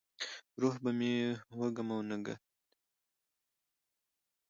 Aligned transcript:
روح 0.61 0.75
به 0.83 0.91
مې 0.97 1.11
وږم 1.59 1.87
او 1.95 1.99
نګهت، 2.09 2.41